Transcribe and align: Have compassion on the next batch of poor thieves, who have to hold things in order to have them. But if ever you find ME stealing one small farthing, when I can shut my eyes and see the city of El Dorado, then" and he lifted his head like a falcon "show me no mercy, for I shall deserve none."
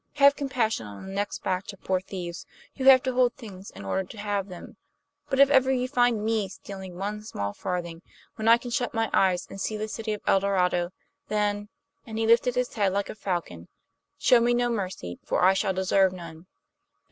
Have 0.13 0.35
compassion 0.35 0.87
on 0.87 1.05
the 1.05 1.13
next 1.13 1.43
batch 1.43 1.73
of 1.73 1.83
poor 1.83 2.01
thieves, 2.01 2.47
who 2.75 2.85
have 2.85 3.03
to 3.03 3.13
hold 3.13 3.35
things 3.35 3.69
in 3.69 3.85
order 3.85 4.03
to 4.09 4.17
have 4.17 4.47
them. 4.49 4.77
But 5.29 5.39
if 5.39 5.51
ever 5.51 5.71
you 5.71 5.87
find 5.87 6.25
ME 6.25 6.49
stealing 6.49 6.95
one 6.97 7.21
small 7.21 7.53
farthing, 7.53 8.01
when 8.33 8.47
I 8.47 8.57
can 8.57 8.71
shut 8.71 8.95
my 8.95 9.11
eyes 9.13 9.45
and 9.47 9.61
see 9.61 9.77
the 9.77 9.87
city 9.87 10.13
of 10.13 10.21
El 10.25 10.39
Dorado, 10.39 10.89
then" 11.27 11.69
and 12.03 12.17
he 12.17 12.25
lifted 12.25 12.55
his 12.55 12.73
head 12.73 12.93
like 12.93 13.11
a 13.11 13.13
falcon 13.15 13.67
"show 14.17 14.39
me 14.39 14.55
no 14.55 14.71
mercy, 14.71 15.19
for 15.23 15.43
I 15.43 15.53
shall 15.53 15.71
deserve 15.71 16.13
none." 16.13 16.47